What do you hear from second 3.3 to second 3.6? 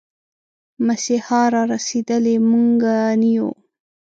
يو